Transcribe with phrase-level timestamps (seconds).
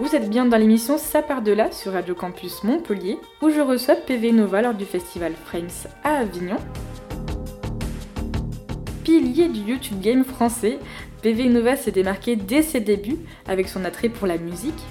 [0.00, 3.60] Vous êtes bien dans l'émission Ça part de là sur Radio Campus Montpellier, où je
[3.60, 5.68] reçois PV Nova lors du festival Frames
[6.02, 6.56] à Avignon.
[9.04, 10.78] Pilier du YouTube Game français,
[11.20, 14.82] PV Nova s'est démarqué dès ses débuts avec son attrait pour la musique.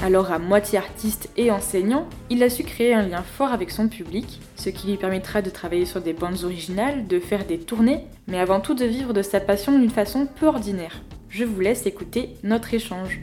[0.00, 3.86] Alors à moitié artiste et enseignant, il a su créer un lien fort avec son
[3.86, 8.06] public, ce qui lui permettra de travailler sur des bandes originales, de faire des tournées,
[8.26, 11.00] mais avant tout de vivre de sa passion d'une façon peu ordinaire.
[11.38, 13.20] Je vous laisse écouter notre échange.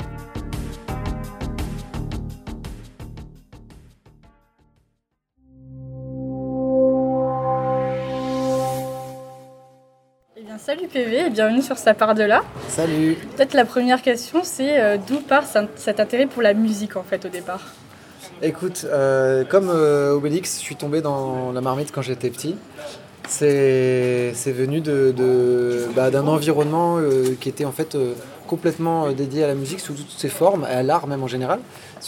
[10.37, 12.43] Eh bien, salut PV et bienvenue sur sa part de là.
[12.67, 13.17] Salut.
[13.35, 17.25] Peut-être la première question, c'est euh, d'où part cet intérêt pour la musique en fait
[17.25, 17.73] au départ?
[18.43, 22.57] Écoute, euh, comme euh, Obélix, je suis tombé dans la marmite quand j'étais petit.
[23.39, 26.99] C'est venu de, bah, d'un environnement
[27.39, 27.97] qui était en fait
[28.47, 31.59] complètement dédié à la musique sous toutes ses formes, à l'art même en général.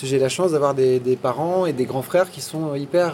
[0.04, 3.14] J'ai la chance d'avoir des, parents et des grands frères qui sont hyper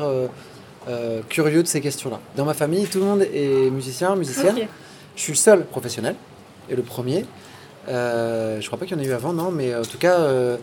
[1.29, 2.19] curieux de ces questions-là.
[2.35, 4.67] Dans ma famille, tout le monde est musicien, musicienne.
[5.15, 6.15] Je suis le seul professionnel
[6.69, 7.25] et le premier.
[7.89, 10.19] Euh, je crois pas qu'il y en ait eu avant, non, mais en tout cas,
[10.19, 10.57] euh,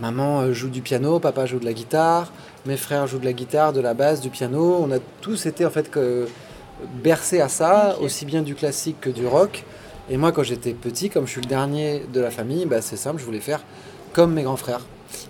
[0.00, 2.32] maman euh, joue du piano, papa joue de la guitare,
[2.66, 4.78] mes frères jouent de la guitare, de la basse, du piano.
[4.80, 6.26] On a tous été en fait que,
[7.02, 9.64] bercés à ça, aussi bien du classique que du rock.
[10.10, 12.96] Et moi, quand j'étais petit, comme je suis le dernier de la famille, bah, c'est
[12.96, 13.60] simple, je voulais faire
[14.12, 14.80] comme mes grands frères.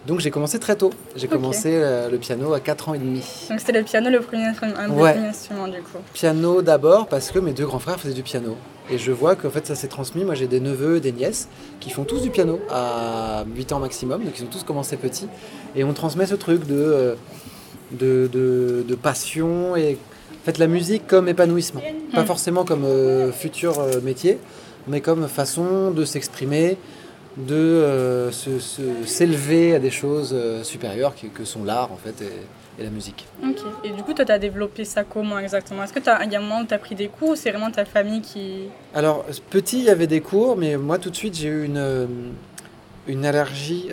[0.06, 0.90] Donc j'ai commencé très tôt.
[1.16, 3.22] J'ai commencé euh, le piano à 4 ans et demi.
[3.48, 7.66] Donc c'était le piano le premier, instrument du coup Piano d'abord parce que mes deux
[7.66, 8.56] grands frères faisaient du piano.
[8.90, 10.24] Et je vois qu'en fait ça s'est transmis.
[10.24, 11.48] Moi j'ai des neveux des nièces
[11.80, 14.24] qui font tous du piano à 8 ans maximum.
[14.24, 15.28] Donc ils ont tous commencé petits.
[15.74, 17.14] Et on transmet ce truc de, euh,
[17.92, 19.98] de, de, passion et
[20.44, 21.80] en fait la musique comme épanouissement.
[22.14, 24.38] Pas forcément comme euh, futur métier,
[24.86, 26.76] mais comme façon de s'exprimer,
[27.36, 32.90] de euh, s'élever à des choses euh, supérieures que, sont l'art en fait et, la
[32.90, 33.26] musique.
[33.40, 33.60] Ok.
[33.84, 35.84] Et du coup, toi, tu as développé ça comment exactement?
[35.84, 37.36] Est-ce que tu as, y a un moment où tu as pris des cours ou
[37.36, 38.64] c'est vraiment ta famille qui...
[38.94, 41.76] Alors, petit, il y avait des cours, mais moi, tout de suite, j'ai eu une,
[41.76, 42.06] euh,
[43.06, 43.90] une allergie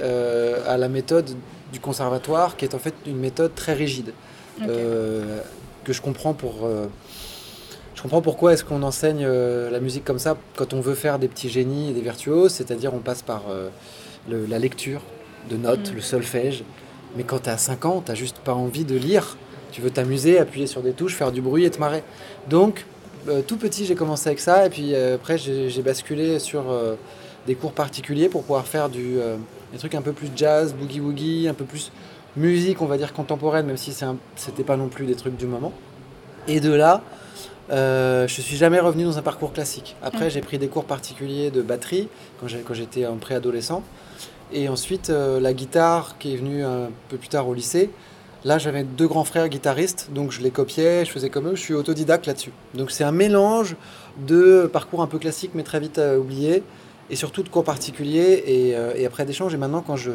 [0.68, 1.30] à la méthode
[1.72, 4.14] du conservatoire, qui est en fait une méthode très rigide,
[5.84, 6.68] que je comprends pour
[8.02, 11.20] je comprends pourquoi est-ce qu'on enseigne euh, la musique comme ça quand on veut faire
[11.20, 13.70] des petits génies et des virtuoses, c'est-à-dire on passe par euh,
[14.28, 15.02] la lecture
[15.52, 15.96] de notes, mm.
[15.96, 16.64] le solfège.
[17.16, 19.38] Mais quand tu as 5 ans, tu juste pas envie de lire.
[19.72, 22.02] Tu veux t'amuser, appuyer sur des touches, faire du bruit et te marrer.
[22.50, 22.88] Donc,
[23.28, 24.66] euh, tout petit, j'ai commencé avec ça.
[24.66, 26.64] Et puis après, j'ai basculé sur
[27.46, 29.18] des cours particuliers pour pouvoir faire du,
[29.72, 31.92] des trucs un peu plus jazz, boogie-woogie, un peu plus
[32.36, 33.96] musique, on va dire contemporaine, même si
[34.36, 35.74] c'était pas non plus des trucs du moment.
[36.48, 37.04] Et de là,
[37.72, 39.96] euh, je suis jamais revenu dans un parcours classique.
[40.02, 42.08] Après, j'ai pris des cours particuliers de batterie
[42.40, 43.84] quand j'étais en préadolescent.
[44.54, 47.90] Et ensuite, euh, la guitare qui est venue un peu plus tard au lycée.
[48.44, 51.62] Là, j'avais deux grands frères guitaristes, donc je les copiais, je faisais comme eux, je
[51.62, 52.52] suis autodidacte là-dessus.
[52.74, 53.76] Donc c'est un mélange
[54.28, 56.64] de parcours un peu classique mais très vite euh, oublié,
[57.12, 59.54] et surtout de cours particuliers et, et après d'échanges.
[59.54, 60.12] Et maintenant, quand je,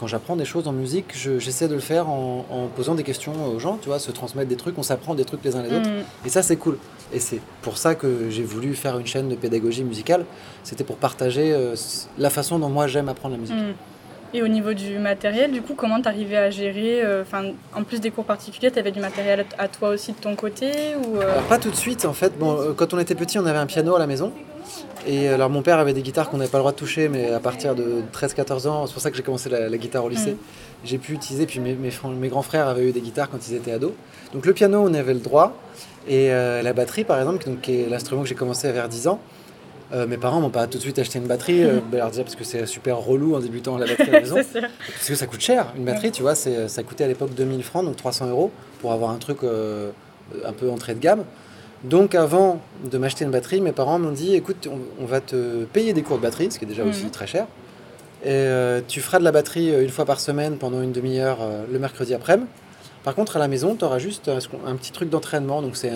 [0.00, 3.58] quand j'apprends des choses en musique, j'essaie de le faire en, posant des questions aux
[3.58, 5.90] gens, tu vois, se transmettre des trucs, on s'apprend des trucs les uns les autres.
[5.90, 6.26] Mm.
[6.26, 6.78] Et ça, c'est cool.
[7.12, 10.24] Et c'est pour ça que j'ai voulu faire une chaîne de pédagogie musicale.
[10.62, 11.74] C'était pour partager euh,
[12.16, 13.56] la façon dont moi j'aime apprendre la musique.
[13.56, 13.74] Mm.
[14.32, 17.24] Et au niveau du matériel, du coup, comment tu arrivais à gérer euh,
[17.76, 20.70] En plus des cours particuliers, tu avais du matériel à toi aussi de ton côté
[20.96, 21.32] ou euh?
[21.32, 22.38] Alors, Pas tout de suite, en fait.
[22.38, 24.32] Bon, quand on était petit, on avait un piano à la maison.
[25.06, 27.32] Et alors mon père avait des guitares qu'on n'avait pas le droit de toucher, mais
[27.32, 30.32] à partir de 13-14 ans, c'est pour ça que j'ai commencé la, guitare au lycée,
[30.32, 30.38] mm.
[30.84, 33.72] j'ai pu utiliser, puis mes, mes, grands frères avaient eu des guitares quand ils étaient
[33.72, 33.92] ados.
[34.34, 35.56] Donc le piano, on avait le droit,
[36.06, 39.08] et euh, la batterie par exemple, donc, qui est l'instrument que j'ai commencé vers 10
[39.08, 39.20] ans,
[39.92, 42.36] euh, mes parents m'ont pas tout de suite acheté une batterie, euh, bah, déjà parce
[42.36, 44.36] que c'est super relou en débutant la batterie à la maison.
[44.36, 47.84] parce que ça coûte cher, une batterie, tu vois, ça coûtait à l'époque 2000 francs,
[47.84, 48.50] donc 300 euros,
[48.80, 51.24] pour avoir un truc un peu entrée de gamme.
[51.84, 54.68] Donc avant de m'acheter une batterie, mes parents m'ont dit écoute,
[55.00, 57.10] on, va te payer des cours de batterie, ce qui est déjà aussi mhm.
[57.10, 57.46] très cher.
[58.22, 61.38] Et euh, tu feras de la batterie euh, une fois par semaine pendant une demi-heure
[61.40, 62.48] euh, le mercredi après-midi.
[63.02, 64.30] Par contre, à la maison, tu auras juste
[64.66, 65.62] un, petit truc d'entraînement.
[65.62, 65.90] Donc c'est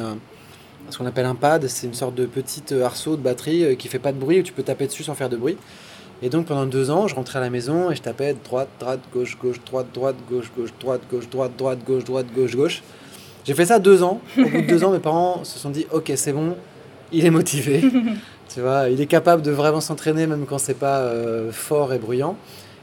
[0.89, 3.99] ce qu'on appelle un pad, c'est une sorte de petit arceau de batterie qui fait
[3.99, 5.59] pas de bruit, où tu peux taper dessus sans faire de bruit.
[6.23, 9.01] Et donc pendant deux ans, je rentrais à la maison et je tapais droite, droite,
[9.13, 12.83] gauche, gauche, droite, droite, gauche, gauche, droite, gauche, droite, droite, gauche, droite, gauche, gauche.
[13.45, 14.21] J'ai fait ça deux ans.
[14.39, 16.57] Au bout de deux ans, mes parents se sont dit Ok, c'est bon,
[17.13, 17.83] il est motivé.
[18.53, 21.99] tu vois, il est capable de vraiment s'entraîner même quand c'est pas euh, fort et
[21.99, 22.37] bruyant.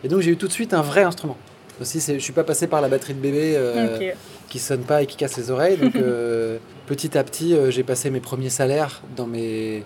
[0.04, 1.38] Et donc j'ai eu tout de suite un vrai instrument.
[1.80, 4.12] Aussi, je suis pas passé par la batterie de bébé euh,
[4.50, 5.78] qui sonne pas et qui casse les oreilles.
[5.78, 9.84] Donc euh, petit à petit, j'ai passé mes premiers salaires dans mes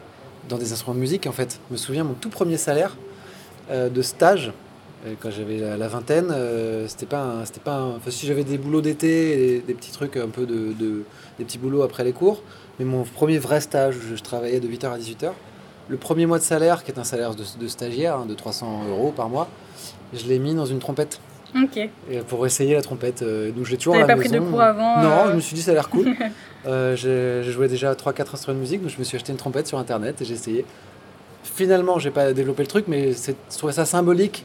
[0.50, 1.26] dans des instruments de musique.
[1.26, 2.98] En fait, je me souviens mon tout premier salaire.
[3.72, 4.52] de stage.
[5.22, 6.34] Quand j'avais la, vingtaine,
[6.88, 10.46] c'était pas, c'était pas, enfin, si j'avais des boulots d'été, des, petits trucs un peu
[10.46, 10.74] de,
[11.38, 12.42] des petits boulots après les cours,
[12.80, 15.32] mais mon premier vrai stage où je travaillais de 8h à 18h,
[15.88, 19.14] le premier mois de salaire, qui est un salaire de, stagiaire hein, de 300 euros
[19.16, 19.48] par mois,
[20.14, 21.20] je l'ai mis dans une trompette.
[21.56, 21.90] Ok.
[22.28, 23.22] pour essayer la trompette.
[23.22, 25.56] Euh, donc j'ai toujours la pas pris de cours avant Non, euh je me suis
[25.56, 26.14] dit ça a l'air cool.
[26.66, 29.68] euh, j'ai joué déjà 3-4 instruments de musique, donc je me suis acheté une trompette
[29.68, 30.66] sur internet et j'ai essayé.
[31.44, 34.44] Finalement, j'ai pas développé le truc, mais je trouvais ça symbolique,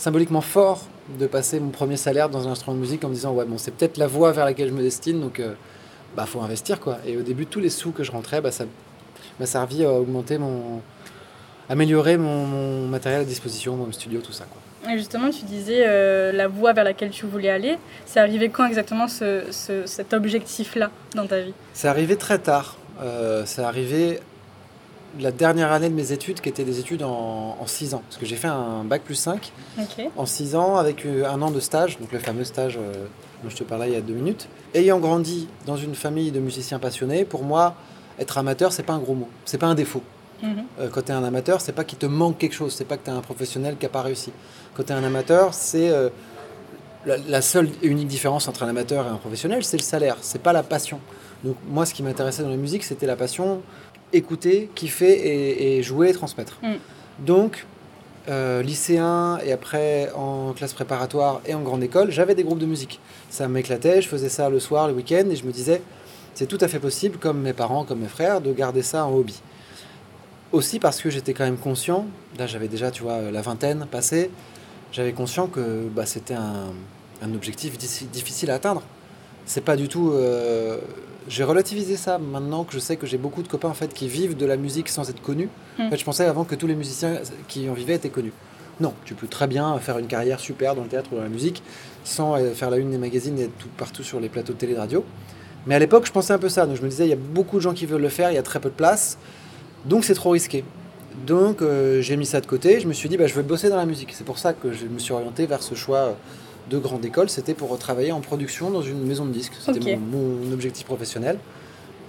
[0.00, 0.86] symboliquement fort
[1.18, 3.58] de passer mon premier salaire dans un instrument de musique en me disant ouais bon
[3.58, 5.52] c'est peut-être la voie vers laquelle je me destine, donc euh,
[6.16, 6.96] bah faut investir quoi.
[7.06, 8.64] Et au début tous les sous que je rentrais, bah, ça
[9.38, 10.80] m'a servi à augmenter mon,
[11.68, 14.60] améliorer mon, mon matériel à disposition, mon studio, tout ça quoi.
[14.90, 17.76] Et justement, tu disais euh, la voie vers laquelle tu voulais aller.
[18.06, 19.42] C'est arrivé quand exactement ce,
[19.84, 21.52] cet objectif-là dans ta vie?
[21.74, 22.78] C'est arrivé très tard.
[23.02, 24.20] Euh, c'est arrivé
[25.18, 28.02] la dernière année de mes études, qui étaient des études en 6 ans.
[28.06, 29.52] Parce que j'ai fait un bac plus 5
[30.16, 32.78] en 6 ans avec euh, un an de stage, donc le fameux stage
[33.42, 34.48] dont je te parlais il y a deux minutes.
[34.74, 37.74] Ayant grandi dans une famille de musiciens passionnés, pour moi,
[38.18, 40.02] être amateur, c'est pas un gros mot, c'est pas un défaut.
[40.42, 40.90] Mhm.
[40.90, 43.04] quand tu es un amateur, c'est pas qu'il te manque quelque chose, c'est pas que
[43.04, 44.32] tu es un professionnel qui n'a pas réussi.
[44.74, 46.08] Quand tu es un amateur, c'est euh,
[47.06, 50.42] la, seule et unique différence entre un amateur et un professionnel, c'est le salaire, c'est
[50.42, 51.00] pas la passion.
[51.44, 53.62] Donc moi, ce qui m'intéressait dans la musique, c'était la passion,
[54.12, 56.58] écouter, kiffer et, jouer et transmettre.
[56.62, 57.24] Mm.
[57.24, 57.66] Donc,
[58.28, 62.66] euh, lycéen et après en classe préparatoire et en grande école, j'avais des groupes de
[62.66, 63.00] musique.
[63.30, 65.82] Ça m'éclatait, je faisais ça le soir, le week-end, et je me disais,
[66.34, 69.14] c'est tout à fait possible, comme mes parents, comme mes frères, de garder ça en
[69.14, 69.40] hobby.
[70.52, 72.06] Aussi parce que j'étais quand même conscient,
[72.38, 74.30] là j'avais déjà, tu vois, la vingtaine passée,
[74.92, 76.72] j'avais conscient que bah, c'était un,
[77.22, 78.82] un, objectif difficile à atteindre.
[79.46, 80.12] C'est pas du tout.
[80.12, 80.78] Euh,
[81.30, 84.08] j'ai relativisé ça maintenant que je sais que j'ai beaucoup de copains en fait qui
[84.08, 85.48] vivent de la musique sans être connus.
[85.78, 85.90] En hmm.
[85.90, 88.32] fait, je pensais avant que tous les musiciens qui en vivaient étaient connus.
[88.80, 91.28] Non, tu peux très bien faire une carrière super dans le théâtre ou dans la
[91.28, 91.62] musique
[92.02, 94.58] sans euh, faire la une des magazines et être tout partout sur les plateaux de
[94.58, 95.04] télé et de radio.
[95.66, 96.66] Mais à l'époque, je pensais un peu ça.
[96.66, 98.34] Donc je me disais, il y a beaucoup de gens qui veulent le faire, il
[98.34, 99.16] y a très peu de place.
[99.84, 100.64] Donc c'est trop risqué.
[101.26, 103.68] Donc euh, j'ai mis ça de côté, je me suis dit bah, je veux bosser
[103.68, 104.14] dans la musique.
[104.14, 106.16] C'est pour ça que je me suis orienté vers ce choix
[106.70, 109.54] de grande école, c'était pour travailler en production dans une maison de disques.
[109.60, 111.38] C'était mon, objectif professionnel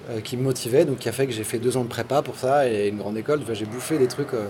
[0.09, 2.21] euh, qui me motivait, donc qui a fait que j'ai fait deux ans de prépa
[2.21, 3.41] pour ça et une grande école.
[3.53, 4.47] j'ai bouffé des trucs euh,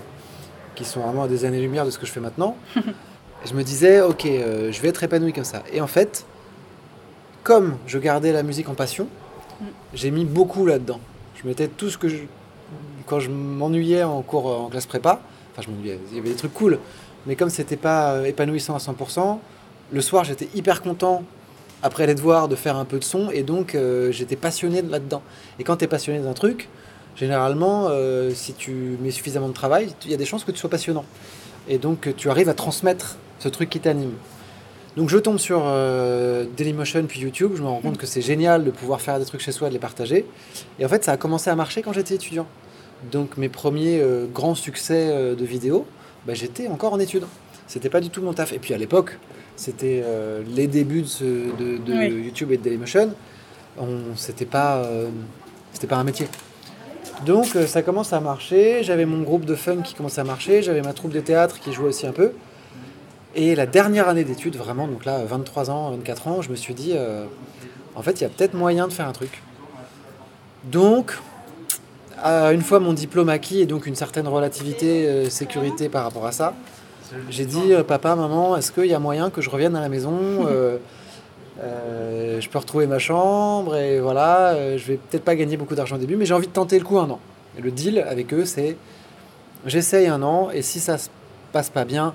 [0.74, 2.56] qui sont vraiment à des années-lumière de ce que je fais maintenant.
[3.44, 5.62] je me disais ok, je vais être épanoui comme ça.
[5.72, 6.26] Et en fait,
[7.42, 9.08] comme je gardais la musique en passion,
[9.60, 9.64] mm.
[9.94, 11.00] j'ai mis beaucoup là-dedans.
[11.42, 12.18] Je mettais tout ce que je,
[13.06, 15.22] quand je m'ennuyais en cours en classe prépa,
[15.52, 16.78] enfin je m'ennuyais, il y avait des trucs cool,
[17.26, 19.38] mais comme c'était pas euh, épanouissant à 100%,
[19.92, 21.22] le soir j'étais hyper content
[21.82, 25.22] après les devoirs de faire un peu de son et donc euh, j'étais passionné là-dedans.
[25.58, 26.68] Et quand tu es passionné d'un truc,
[27.16, 30.58] généralement, euh, si tu mets suffisamment de travail, il y a des chances que tu
[30.58, 31.04] sois passionnant.
[31.68, 34.12] Et donc tu arrives à transmettre ce truc qui t'anime.
[34.96, 35.62] Donc je tombe sur
[36.56, 39.40] Dailymotion puis YouTube, je me rends compte que c'est génial de pouvoir faire des trucs
[39.40, 40.26] chez soi, de les partager.
[40.78, 42.46] Et en fait, ça a commencé à marcher quand j'étais étudiant.
[43.10, 45.86] Donc mes premiers euh, grands succès euh, de vidéo,
[46.26, 47.24] bah, j'étais encore en études.
[47.66, 48.52] C'était pas du tout mon taf.
[48.52, 49.18] Et puis à l'époque,
[49.62, 53.14] c'était euh, les débuts de, YouTube et de Dailymotion.
[54.16, 54.86] C'était pas,
[55.72, 56.28] c'était pas un métier.
[57.24, 58.82] Donc ça commence à marcher.
[58.82, 60.62] J'avais mon groupe de fun qui commençait à marcher.
[60.62, 62.32] J'avais ma troupe de théâtre qui jouait aussi un peu.
[63.34, 66.74] Et la dernière année d'études, vraiment, donc là, 23 ans, 24 ans, je me suis
[66.74, 66.92] dit,
[67.94, 69.42] en fait, il y a peut-être moyen de faire un truc.
[70.64, 71.14] Donc,
[72.24, 76.32] une fois mon diplôme acquis et donc une certaine relativité, euh, sécurité par rapport à
[76.32, 76.54] ça,
[77.30, 79.88] j'ai dit euh, papa, maman, est-ce qu'il y a moyen que je revienne à la
[79.88, 80.78] maison euh,
[82.40, 85.98] Je peux retrouver ma chambre et voilà, je vais peut-être pas gagner beaucoup d'argent au
[85.98, 87.20] début, mais j'ai envie de tenter le coup un an.
[87.56, 88.76] Et le deal avec eux, c'est
[89.66, 91.08] j'essaye un an et si ça se
[91.52, 92.14] passe pas bien,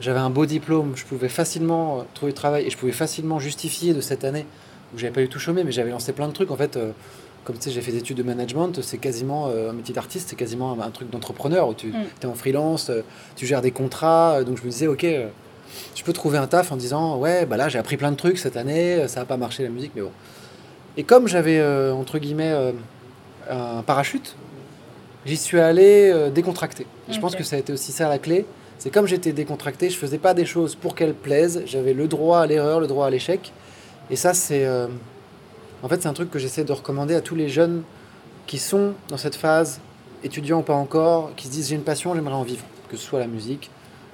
[0.00, 3.92] j'avais un beau diplôme, je pouvais facilement trouver du travail et je pouvais facilement justifier
[3.92, 4.46] de cette année
[4.94, 6.78] où j'avais pas du tout chômé, mais j'avais lancé plein de trucs en fait
[7.46, 10.30] comme tu sais, j'ai fait des études de management, c'est quasiment euh, un métier d'artiste,
[10.30, 11.94] c'est quasiment un, truc d'entrepreneur où tu mm.
[12.22, 13.02] es en freelance, euh,
[13.36, 14.38] tu gères des contrats.
[14.38, 15.06] Euh, donc je me disais, ok,
[15.94, 18.38] je peux trouver un taf en disant, ouais, bah là j'ai appris plein de trucs
[18.38, 20.10] cette année, ça n'a pas marché la musique, mais bon.
[20.96, 21.62] Et comme j'avais
[21.92, 22.72] entre guillemets
[23.50, 24.34] un parachute,
[25.26, 26.86] j'y suis allé décontracté.
[27.10, 28.46] Je pense que ça a été aussi ça la clé.
[28.78, 32.40] C'est comme j'étais décontracté, je faisais pas des choses pour qu'elles plaisent, j'avais le droit
[32.40, 33.52] à l'erreur, le droit à l'échec.
[34.10, 34.66] Et ça, c'est
[35.82, 37.82] en fait, c'est un truc que j'essaie de recommander à tous les jeunes
[38.46, 39.80] qui sont dans cette phase,
[40.24, 42.64] étudiants ou pas encore, qui se disent j'ai une passion, j'aimerais en vivre.
[42.90, 43.70] Que ce soit la musique,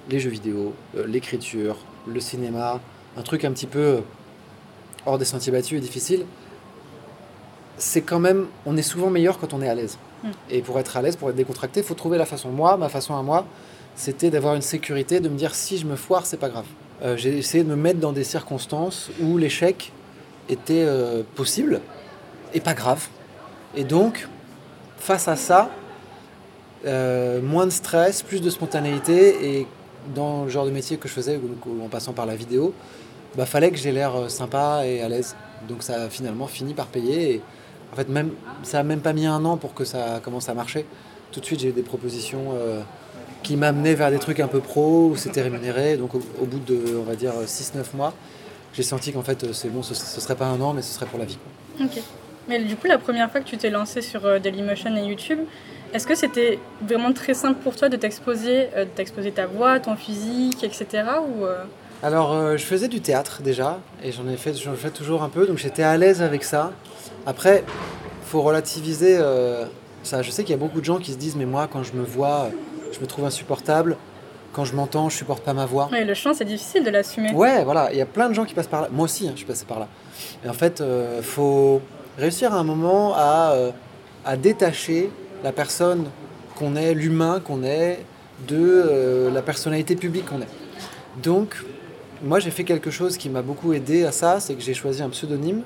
[0.09, 1.77] les jeux vidéo, euh, l'écriture,
[2.07, 2.81] le cinéma,
[3.17, 4.01] un truc un petit peu euh,
[5.07, 6.25] hors des sentiers battus et difficile.
[7.77, 9.99] C'est quand même, on est souvent meilleur quand on est à l'aise.
[10.23, 10.29] Mm.
[10.51, 12.51] Et pour être à l'aise, pour être décontracté, il faut trouver la façon.
[12.51, 13.45] Moi, ma façon à moi,
[13.95, 16.67] c'était d'avoir une sécurité, de me dire si je me foire, c'est pas grave.
[17.03, 19.93] Euh, j'ai essayé de me mettre dans des circonstances où l'échec
[20.49, 21.81] était euh, possible
[22.55, 23.07] et pas grave.
[23.75, 24.29] Et donc,
[24.99, 25.71] face à ça,
[26.85, 29.67] euh, moins de stress, plus de spontanéité et
[30.15, 31.41] dans le genre de métier que je faisais,
[31.83, 32.75] en passant par la vidéo,
[33.37, 35.37] bah fallait que j'ai l'air sympa et à l'aise.
[35.69, 37.35] Donc ça a finalement fini par payer.
[37.35, 37.41] Et
[37.93, 38.31] en fait, même,
[38.63, 40.85] ça a même pas mis un an pour que ça commence à marcher.
[41.31, 42.55] Tout de suite, j'ai eu des propositions
[43.43, 45.97] qui m'amenait vers des trucs un peu pro, où c'était rémunéré.
[45.97, 48.13] Donc au, bout de, on va dire, 6-9 mois,
[48.73, 51.07] j'ai senti qu'en fait, c'est bon, ce, ne serait pas un an, mais ce serait
[51.07, 51.39] pour la vie.
[51.81, 52.01] Ok.
[52.49, 55.41] Mais du coup, la première fois que tu t'es lancé sur euh, Dailymotion et YouTube,
[55.93, 59.95] est-ce que c'était vraiment très simple pour toi de t'exposer, euh, t'exposer ta voix, ton
[59.95, 60.87] physique, etc.
[61.29, 61.65] Ou, euh?
[62.03, 65.47] Alors, je faisais du théâtre déjà, et j'en ai fait, j'en fais toujours un peu,
[65.47, 66.73] donc j'étais à l'aise avec ça.
[67.27, 67.63] Après,
[68.25, 69.21] faut relativiser
[70.03, 70.21] ça.
[70.21, 71.93] Je sais qu'il y a beaucoup de gens qui se disent, mais moi, quand je
[71.93, 72.51] me vois
[72.93, 73.97] je me trouve insupportable.
[74.53, 75.89] Quand je m'entends, je supporte pas ma voix.
[75.93, 77.33] Oui, le chant, c'est difficile de l'assumer.
[77.33, 77.91] Ouais, voilà.
[77.93, 78.89] Il y a plein de gens qui passent par là.
[78.93, 79.89] Moi aussi, hein, je suis passé par là.
[80.45, 81.81] Et en fait, il euh, faut
[82.19, 83.71] réussir à un moment à, euh,
[84.25, 85.11] à détacher
[85.43, 86.07] la personne
[86.57, 88.05] qu'on est, l'humain qu'on est,
[88.47, 90.49] de euh, la personnalité publique qu'on est.
[91.23, 91.57] Donc,
[92.23, 95.03] moi, j'ai fait quelque chose qui m'a beaucoup aidé à ça, c'est que j'ai choisi
[95.03, 95.63] un pseudonyme.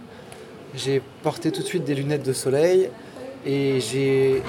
[0.75, 2.91] J'ai porté tout de suite des lunettes de soleil
[3.45, 4.43] et j'ai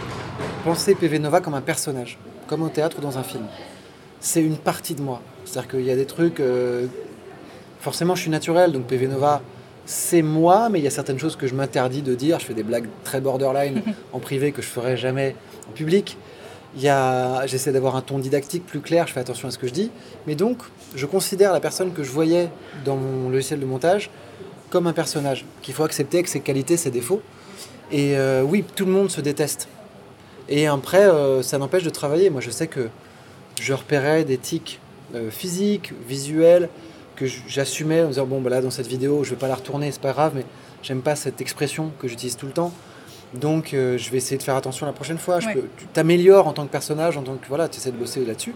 [0.63, 2.17] pensé PV Nova comme un personnage
[2.47, 3.45] comme au théâtre ou dans un film.
[4.19, 5.21] C'est une partie de moi.
[5.45, 6.39] C'est-à-dire qu'il y a des trucs.
[6.39, 6.87] Euh,
[7.79, 9.41] forcément, je suis naturel, donc PV Nova,
[9.85, 12.39] c'est moi, mais il y a certaines choses que je m'interdis de dire.
[12.39, 13.81] Je fais des blagues très borderline
[14.13, 15.35] en privé que je ferai jamais
[15.69, 16.17] en public.
[16.75, 19.91] J'essaie d'avoir un ton didactique plus clair, je fais attention à ce que je dis.
[20.27, 20.57] Mais donc,
[20.95, 22.49] je considère la personne que je voyais
[22.85, 24.09] dans mon logiciel de montage
[24.69, 27.21] comme un personnage, qu'il faut accepter avec ses qualités, ses défauts.
[27.91, 29.69] Et euh, oui, tout le monde se déteste.
[30.49, 32.29] Et après, euh, ça n'empêche de travailler.
[32.29, 32.89] Moi, je sais que
[33.61, 34.79] je repérais des tics
[35.15, 36.69] euh, physiques, visuels,
[37.15, 39.91] que j'assumais en disant bon, bah là, dans cette vidéo, je vais pas la retourner,
[39.91, 40.45] c'est pas grave, mais
[40.83, 42.71] j'aime pas cette expression que j'utilise tout le temps.
[43.33, 45.39] Donc, euh, je vais essayer de faire attention la prochaine fois.
[45.39, 48.53] tu t'améliores en tant que personnage, en tant que voilà, tu essaies de bosser là-dessus.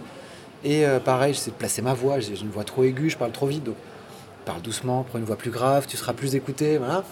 [0.63, 2.19] Et pareil, j'essaie de placer ma voix.
[2.19, 3.75] J'ai une voix trop aiguë, je parle trop vite, donc
[4.45, 7.03] parle doucement, prends une voix plus grave, tu seras plus écouté, voilà.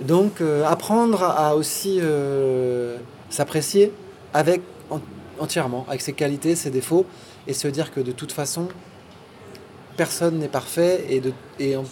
[0.00, 2.00] Donc, apprendre à aussi
[3.28, 3.92] s'apprécier
[4.32, 4.62] avec
[5.40, 7.06] entièrement, avec ses qualités, ses défauts,
[7.46, 8.68] et se dire que de toute façon,
[9.96, 11.84] personne n'est parfait et, de, et on,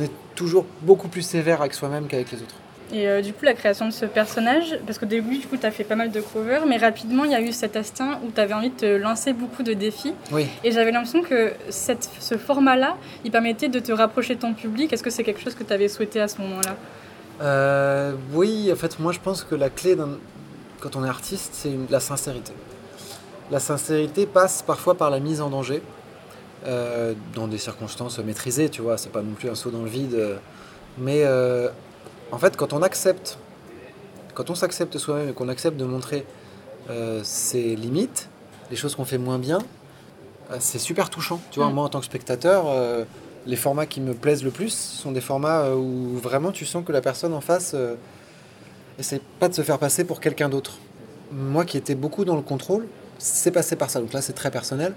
[0.00, 2.54] est toujours beaucoup plus sévère avec soi-même qu'avec les autres.
[2.92, 5.66] Et euh, du coup, la création de ce personnage, parce qu'au début, du coup, tu
[5.66, 8.30] as fait pas mal de covers, mais rapidement, il y a eu cet instinct où
[8.30, 10.12] tu avais envie de te lancer beaucoup de défis.
[10.30, 10.46] Oui.
[10.62, 14.92] Et j'avais l'impression que cette, ce format-là, il permettait de te rapprocher de ton public.
[14.92, 16.76] Est-ce que c'est quelque chose que tu avais souhaité à ce moment-là?
[17.40, 19.96] Euh, Oui, en fait, moi, je pense que la clé
[20.80, 22.52] quand on est artiste, c'est la sincérité.
[23.50, 25.82] La sincérité passe parfois par la mise en danger,
[26.66, 29.88] euh, dans des circonstances maîtrisées, tu vois, c'est pas non plus un saut dans le
[29.88, 30.14] vide.
[30.14, 30.36] Euh,
[30.98, 31.68] mais euh,
[32.32, 33.38] en fait, quand on accepte,
[34.34, 36.26] quand on s'accepte soi-même et qu'on accepte de montrer
[37.24, 38.28] ses limites,
[38.70, 39.58] les choses qu'on fait moins bien,
[40.60, 41.40] c'est super touchant.
[41.50, 41.74] Tu vois, mm.
[41.74, 42.66] moi en tant que spectateur,
[43.44, 46.92] les formats qui me plaisent le plus sont des formats où vraiment tu sens que
[46.92, 47.74] la personne en face
[48.98, 50.78] Essaye pas de se faire passer pour quelqu'un d'autre.
[51.30, 52.86] Moi qui étais beaucoup dans le contrôle,
[53.18, 54.00] c'est passé par ça.
[54.00, 54.94] Donc là, c'est très personnel.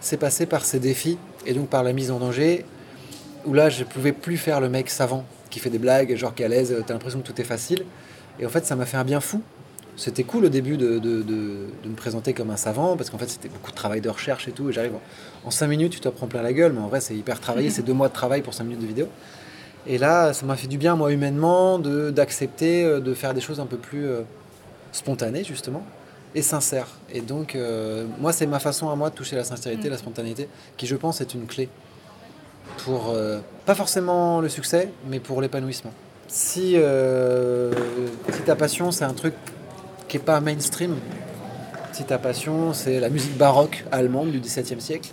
[0.00, 2.64] C'est passé par ces défis et donc par la mise en danger,
[3.44, 6.42] où là, je pouvais plus faire le mec savant qui fait des blagues, genre qui
[6.42, 7.84] est à l'aise, t'as l'impression que tout est facile.
[8.38, 9.42] Et en fait, ça m'a fait un bien fou.
[9.96, 13.30] C'était cool au début de, de, de, me présenter comme un savant, parce qu'en fait,
[13.30, 14.68] c'était beaucoup de travail de recherche et tout.
[14.68, 14.92] Et j'arrive
[15.44, 17.70] en 5 minutes, tu te prends plein la gueule, mais en vrai, c'est hyper travaillé.
[17.76, 19.08] C'est deux mois de travail pour 5 minutes de vidéo.
[19.86, 23.40] Et là, ça m'a fait du bien, moi, humainement, d'accepter de, euh, de, faire des
[23.40, 24.22] choses un peu plus euh,
[24.92, 25.82] spontanées, justement,
[26.36, 26.86] et sincères.
[27.12, 30.48] Et donc, euh, moi, c'est ma façon à moi de toucher la sincérité, la spontanéité,
[30.76, 31.68] qui, je pense, est une clé
[32.84, 33.16] pour,
[33.64, 35.92] pas forcément le succès, mais pour l'épanouissement.
[36.28, 36.76] Si,
[38.32, 39.34] si ta passion, c'est un truc
[40.08, 40.94] qui n'est pas mainstream,
[41.92, 45.10] si ta passion, c'est la musique baroque allemande du XVIIe siècle,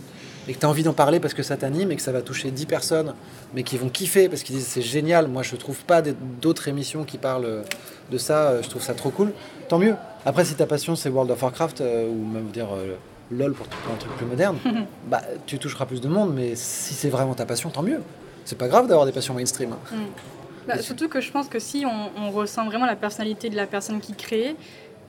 [0.48, 2.22] et que tu as envie d'en parler parce que ça t'anime et que ça va
[2.22, 3.14] toucher 10 personnes,
[3.54, 7.04] mais qui vont kiffer parce qu'ils disent c'est génial, moi je trouve pas d'autres émissions
[7.04, 7.64] qui parlent
[8.12, 9.32] de ça, euh, je trouve ça trop cool,
[9.70, 9.96] tant mieux.
[10.26, 12.96] Après, si ta passion c'est World of Warcraft, euh, ou même dire euh,
[13.32, 14.58] LOL pour un truc plus moderne,
[15.08, 18.02] bah tu toucheras plus de monde, mais si c'est vraiment ta passion, tant mieux.
[18.46, 19.74] C'est pas grave d'avoir des passions mainstream.
[19.74, 19.96] Hein.
[19.96, 20.68] Mm.
[20.68, 23.68] Bah, surtout que je pense que si on, on, ressent vraiment la personnalité de la
[23.68, 24.56] personne qui crée,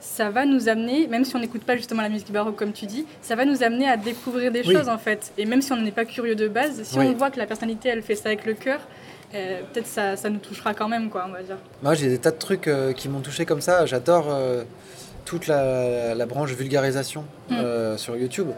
[0.04, 2.86] ça va nous amener, même si on n'écoute pas justement la musique baroque comme tu
[2.86, 5.32] dis, ça va nous amener à découvrir des choses en fait.
[5.38, 7.88] Et même si on n'est pas curieux de base, si on voit que la personnalité
[7.88, 8.80] elle fait ça avec le cœur,
[9.34, 11.56] euh, peut-être ça, ça nous touchera quand même quoi, on va dire.
[11.82, 13.86] Moi j'ai des tas de trucs euh, qui m'ont touché comme ça.
[13.86, 14.64] J'adore euh,
[15.24, 17.96] toute la, branche vulgarisation mm.
[17.96, 18.48] sur YouTube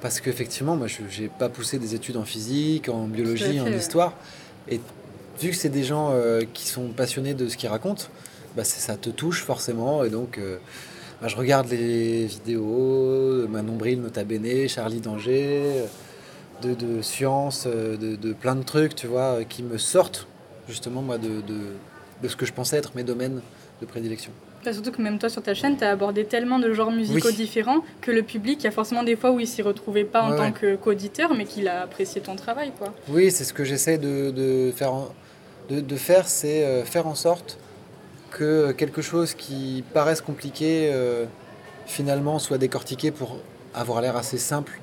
[0.00, 4.12] parce qu'effectivement, moi, je n'ai pas poussé des études en physique, en biologie, en histoire.
[4.68, 4.80] Et
[5.40, 8.04] vu que c'est des gens euh, qui sont passionnés de ce qu'ils racontent,
[8.56, 10.04] bah, ça te touche forcément.
[10.04, 10.58] Et donc, euh,
[11.20, 15.86] bah, je regarde les vidéos de Manon Bril, Nota Bene, Charlie Danger,
[16.62, 20.26] de, de science, de, de, plein de trucs, tu vois, qui me sortent
[20.68, 21.42] justement, moi, de,
[22.22, 23.40] de ce que je pensais être mes domaines
[23.80, 24.32] de prédilection.
[24.72, 27.80] Surtout que même toi sur ta chaîne, tu as abordé tellement de genres musicaux différents
[28.00, 30.36] que le public, il y a forcément des fois où il s'y retrouvait pas en
[30.36, 32.72] tant qu'auditeur, mais qu'il a apprécié ton travail.
[32.78, 32.94] Quoi.
[33.08, 34.92] Oui, c'est ce que j'essaie de, de, faire,
[35.70, 37.58] de, de faire, c'est euh, faire en sorte
[38.30, 41.24] que quelque chose qui paraisse compliqué, euh,
[41.86, 43.38] finalement, soit décortiqué pour
[43.74, 44.80] avoir l'air assez simple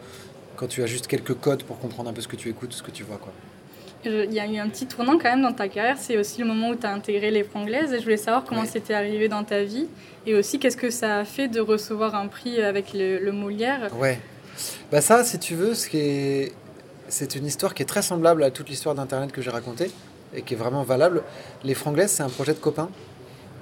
[0.55, 2.83] quand tu as juste quelques codes pour comprendre un peu ce que tu écoutes, ce
[2.83, 3.17] que tu vois.
[3.17, 3.33] Quoi.
[4.05, 6.47] Il y a eu un petit tournant quand même dans ta carrière, c'est aussi le
[6.47, 9.43] moment où tu as intégré les Franglaises et je voulais savoir comment c'était arrivé dans
[9.43, 9.87] ta vie
[10.25, 13.89] et aussi qu'est-ce que ça a fait de recevoir un prix avec le, Molière.
[13.97, 14.19] Ouais,
[14.91, 16.51] bah ça si tu veux, c'est
[17.35, 19.89] une histoire qui est très semblable à toute l'histoire d'Internet que j'ai racontée
[20.35, 21.23] et qui est vraiment valable.
[21.63, 22.89] Les Franglaises, c'est un projet de copains,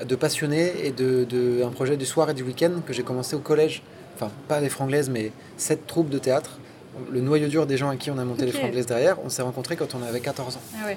[0.04, 3.40] de passionnés et de, un projet du soir et du week-end que j'ai commencé au
[3.40, 3.84] collège.
[4.16, 6.60] Enfin, pas les Franglaises, mais sept troupes de théâtre
[7.12, 9.42] le noyau dur des gens à qui on a monté les franglaises derrière, on s'est
[9.42, 10.62] rencontrés quand on avait 14 ans.
[10.76, 10.90] Ah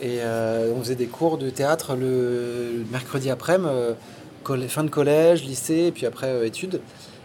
[0.00, 5.44] et euh, on faisait des cours de théâtre le, mercredi après-midi, euh, fin de collège,
[5.44, 6.80] lycée, et puis après euh, études.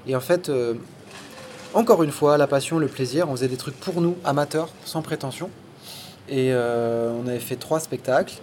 [0.07, 0.51] Et en fait,
[1.73, 5.01] encore une fois, la passion, le plaisir, on faisait des trucs pour nous, amateurs, sans
[5.01, 5.49] prétention.
[6.29, 8.35] Et on avait fait trois spectacles.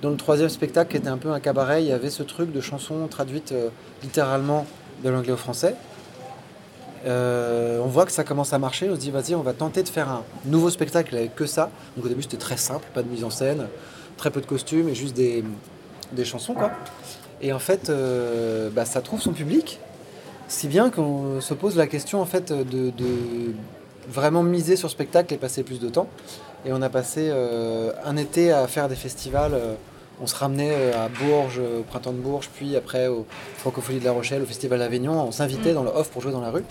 [0.00, 2.50] Dans le troisième spectacle, qui était un peu un cabaret, il y avait ce truc
[2.50, 3.52] de chansons traduites
[4.02, 4.64] littéralement
[5.04, 5.74] de l'anglais au français.
[7.04, 9.82] Euh, on voit que ça commence à marcher, on se dit vas-y on va tenter
[9.82, 11.70] de faire un nouveau spectacle avec que ça.
[11.96, 13.66] Donc au début c'était très simple, pas de mise en scène,
[14.16, 15.44] très peu de costumes et juste des,
[16.24, 16.70] chansons quoi.
[17.40, 19.80] Et en fait euh, bah, ça trouve son public,
[20.46, 22.92] si bien qu'on se pose la question en fait de,
[24.08, 26.08] vraiment miser sur spectacle et passer plus de temps.
[26.64, 29.56] Et on a passé euh, un été à faire des festivals.
[30.20, 33.26] on se ramenait à Bourges, au printemps de Bourges, puis après au
[33.58, 35.20] Francophonie de La Rochelle, au Festival d'Avignon.
[35.20, 35.74] On s'invitait mm.
[35.74, 36.64] dans le off pour jouer dans la rue.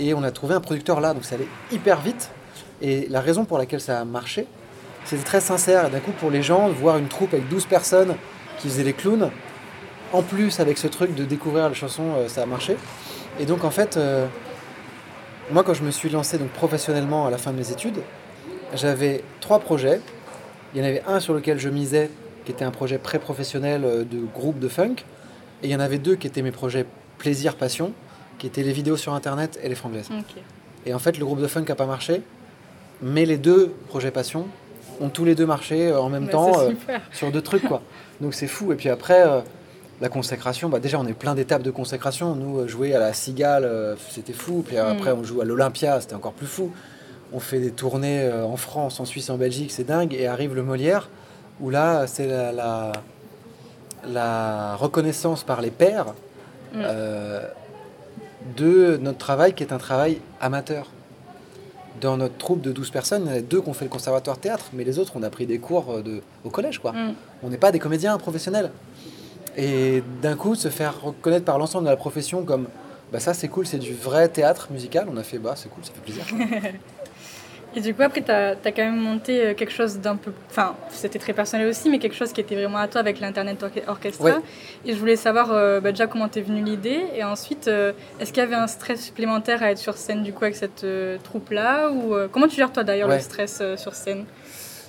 [0.00, 2.30] Et on a trouvé un producteur là, donc ça allait hyper vite.
[2.80, 4.46] Et la raison pour laquelle ça a marché,
[5.04, 5.90] c'était très sincère.
[5.90, 8.16] D'un coup, pour les gens, voir une troupe avec 12 personnes
[8.58, 9.30] qui faisaient les clowns,
[10.14, 12.76] en plus avec ce truc de découvrir les chansons, euh, ça a marché.
[13.38, 14.26] Et donc en fait, euh,
[15.52, 18.00] moi quand je me suis lancé donc professionnellement à la fin de mes études,
[18.74, 20.00] j'avais trois projets.
[20.74, 22.10] Il y en avait un sur lequel je misais,
[22.44, 24.96] qui était un projet pré-professionnel euh, de groupe de funk.
[25.62, 26.86] Et il y en avait deux qui étaient mes projets
[27.18, 27.92] plaisir-passion
[28.40, 30.08] qui étaient les vidéos sur internet et les franglaises.
[30.86, 32.22] Et en fait, le groupe de funk n'a pas marché,
[33.02, 34.46] mais les deux projets passion
[35.00, 36.72] ont tous les deux marché euh, en même temps euh,
[37.12, 37.82] sur deux trucs quoi.
[38.20, 38.72] Donc c'est fou.
[38.72, 39.40] Et puis après, euh,
[40.00, 42.34] la consécration, bah déjà on est plein d'étapes de consécration.
[42.34, 44.64] Nous, jouer à la Cigale, c'était fou.
[44.66, 44.80] Puis mm.
[44.80, 46.72] après, on joue à l'Olympia, c'était encore plus fou.
[47.32, 50.14] On fait des tournées en France, en Suisse, en Belgique, c'est dingue.
[50.14, 51.08] Et arrive le Molière,
[51.60, 52.92] où là, c'est la,
[54.04, 56.06] la, reconnaissance par les pairs.
[56.74, 56.80] Mm
[58.56, 60.88] de notre travail qui est un travail amateur.
[62.00, 63.90] Dans notre troupe de 12 personnes, il y en a deux qui ont fait le
[63.90, 66.78] conservatoire théâtre, mais les autres, on a pris des cours euh, de, au collège.
[66.78, 66.92] quoi.
[66.92, 67.14] Mm.
[67.42, 68.70] On n'est pas des comédiens professionnels.
[69.56, 72.68] Et d'un coup, se faire reconnaître par l'ensemble de la profession comme
[73.12, 75.84] bah ça c'est cool, c'est du vrai théâtre musical, on a fait bah c'est cool,
[75.84, 76.24] ça fait plaisir.
[77.76, 80.32] Et du coup, après, tu as, quand même monté euh, quelque chose d'un peu.
[80.50, 83.64] Enfin, c'était très personnel aussi, mais quelque chose qui était vraiment à toi avec l'Internet
[83.86, 84.38] Orchestra.
[84.84, 87.00] Et je voulais savoir euh, bah, déjà comment t'es venue l'idée.
[87.14, 90.32] Et ensuite, euh, est-ce qu'il y avait un stress supplémentaire à être sur scène du
[90.32, 90.84] coup avec cette
[91.22, 94.24] troupe-là ou, Comment tu gères toi d'ailleurs le stress sur scène?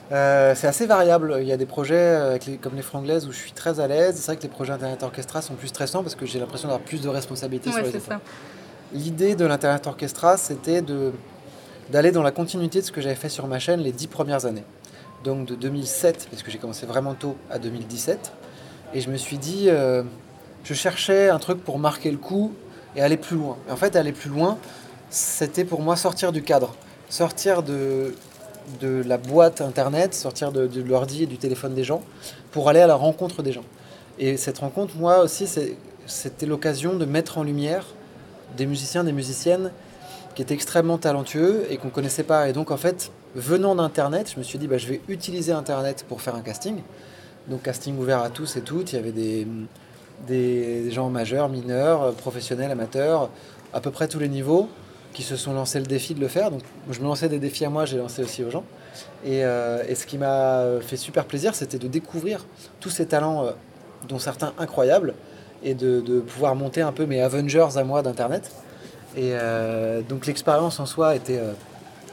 [0.09, 1.37] C'est assez variable.
[1.39, 4.15] Il y a des projets comme les Franglaises où je suis très à l'aise.
[4.15, 6.83] C'est vrai que les projets Internet Orchestra sont plus stressants parce que j'ai l'impression d'avoir
[6.83, 7.91] plus de responsabilités sur les.
[8.93, 11.13] L'idée de l'Internet Orchestra, c'était de
[11.91, 14.45] d'aller dans la continuité de ce que j'avais fait sur ma chaîne les dix premières
[14.45, 14.63] années.
[15.23, 18.31] Donc de 2007, parce que j'ai commencé vraiment tôt, à 2017.
[18.93, 20.03] Et je me suis dit, euh,
[20.63, 22.53] je cherchais un truc pour marquer le coup
[22.95, 23.57] et aller plus loin.
[23.69, 24.57] Et en fait, aller plus loin,
[25.09, 26.73] c'était pour moi sortir du cadre,
[27.09, 28.15] sortir de,
[28.79, 32.01] de la boîte internet, sortir de, de l'ordi et du téléphone des gens,
[32.51, 33.65] pour aller à la rencontre des gens.
[34.17, 35.47] Et cette rencontre, moi aussi,
[36.05, 37.85] c'était l'occasion de mettre en lumière
[38.57, 39.71] des musiciens, des musiciennes
[40.33, 42.49] qui était extrêmement talentueux et qu'on ne connaissait pas.
[42.49, 46.05] Et donc, en fait, venant d'Internet, je me suis dit, bah, je vais utiliser Internet
[46.07, 46.77] pour faire un casting.
[47.47, 48.93] Donc, casting ouvert à tous et toutes.
[48.93, 49.11] Il y avait
[50.27, 53.29] des, gens majeurs, mineurs, professionnels, amateurs,
[53.73, 54.69] à peu près tous les niveaux
[55.13, 56.51] qui se sont lancés le défi de le faire.
[56.51, 58.63] Donc, je me lançais des défis à moi, j'ai lancé aussi aux gens.
[59.25, 62.45] Et, euh, ce qui m'a fait super plaisir, c'était de découvrir
[62.79, 63.51] tous ces talents, euh,
[64.07, 65.13] dont certains incroyables,
[65.63, 68.51] et de pouvoir monter un peu mes Avengers à moi d'Internet
[69.17, 69.33] Et
[70.07, 71.41] donc l'expérience en soi était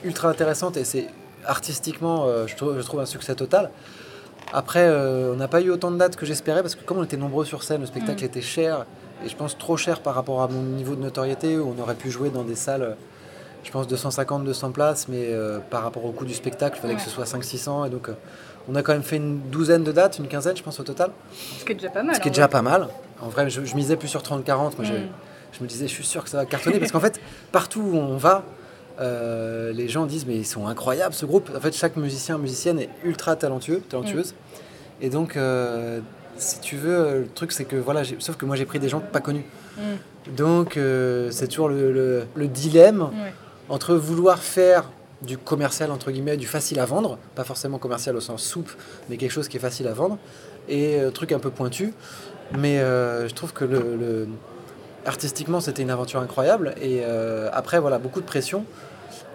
[0.02, 1.06] ultra intéressante et c'est
[1.46, 3.70] artistiquement, je trouve, je, trouve, un succès total.
[4.52, 7.16] Après, on n'a pas eu autant de dates que j'espérais parce que comme on était
[7.16, 8.26] nombreux sur scène, le spectacle mm.
[8.26, 8.84] était cher
[9.24, 11.94] et je pense trop cher par rapport à mon niveau de notoriété où on aurait
[11.94, 12.96] pu jouer dans des salles
[13.64, 17.02] je pense 250-200 places, mais euh, par rapport au coût du spectacle, il fallait que
[17.02, 17.86] ce soit 500-600.
[17.86, 18.14] Et donc, euh,
[18.68, 21.10] on a quand même fait une douzaine de dates, une quinzaine, je pense, au total.
[21.58, 22.14] Ce qui est déjà pas mal.
[22.14, 22.88] Ce qui est déjà pas mal.
[23.20, 24.46] En vrai, je, misais plus sur 30-40.
[24.78, 24.86] Moi.
[25.52, 26.78] Je me disais, je suis sûr que ça va cartonner.
[26.78, 27.20] parce qu'en fait,
[27.52, 28.44] partout où on va,
[29.00, 31.50] euh, les gens disent, mais ils sont incroyables, ce groupe.
[31.56, 34.32] En fait, chaque musicien, musicienne est ultra talentueux, talentueuse.
[34.32, 35.04] Mm.
[35.04, 35.38] Et donc,
[36.36, 39.00] si tu veux, le truc, c'est que, voilà, sauf que moi, j'ai pris des gens
[39.00, 39.44] pas connus.
[39.76, 40.34] Mm.
[40.36, 40.78] Donc,
[41.30, 43.10] c'est toujours le, dilemme
[43.68, 44.90] entre vouloir faire
[45.22, 48.70] du commercial, entre guillemets, du facile à vendre, pas forcément commercial au sens soupe,
[49.08, 50.18] mais quelque chose qui est facile à vendre,
[50.68, 51.92] et euh, truc un peu pointu.
[52.56, 54.28] Mais euh, je trouve que le,
[55.08, 56.74] artistiquement, c'était une aventure incroyable.
[56.80, 58.64] Et euh, après, voilà, beaucoup de pression,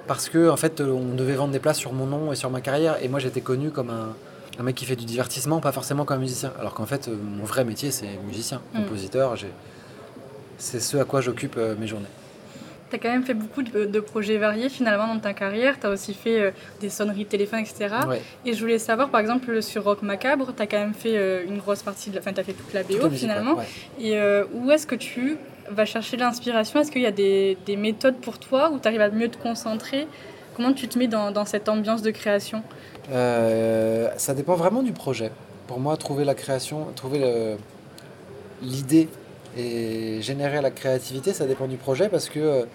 [0.07, 2.61] parce que en fait, on devait vendre des places sur mon nom et sur ma
[2.61, 6.17] carrière, et moi, j'étais connu comme un, mec qui fait du divertissement, pas forcément comme
[6.17, 6.53] un musicien.
[6.59, 8.83] Alors qu'en fait, mon vrai métier, c'est musicien, mm.
[8.83, 9.35] compositeur.
[10.57, 12.07] C'est ce à quoi j'occupe mes journées
[12.93, 15.79] tu as quand même fait beaucoup de, projets variés finalement dans ta carrière.
[15.79, 17.95] Tu as aussi fait euh, des sonneries de téléphone, etc.
[18.45, 21.43] Et je voulais savoir, par exemple, sur Rock Macabre, tu as quand même fait euh,
[21.47, 22.21] une grosse partie de la.
[22.21, 23.57] Enfin, tu as fait toute la BO finalement.
[23.99, 25.37] Et euh, où est-ce que tu
[25.69, 29.01] vas chercher l'inspiration Est-ce qu'il y a des, des, méthodes pour toi où tu arrives
[29.01, 30.07] à mieux te concentrer?
[30.55, 32.63] Comment tu te mets dans, cette ambiance de création?
[33.09, 35.31] Ça dépend vraiment du projet.
[35.67, 37.57] Pour moi, trouver la création, trouver
[38.61, 39.09] l'idée
[39.57, 42.65] et générer la créativité, ça dépend du projet parce que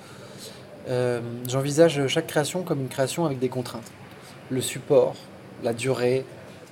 [0.88, 3.90] euh, j'envisage chaque création comme une création avec des contraintes.
[4.50, 5.14] Le support,
[5.62, 6.24] la durée,